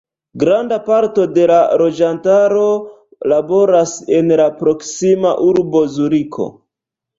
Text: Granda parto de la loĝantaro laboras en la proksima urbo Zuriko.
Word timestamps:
Granda 0.43 0.77
parto 0.85 1.25
de 1.35 1.43
la 1.51 1.57
loĝantaro 1.81 2.65
laboras 3.35 3.95
en 4.23 4.35
la 4.43 4.49
proksima 4.65 5.37
urbo 5.53 5.85
Zuriko. 6.01 6.53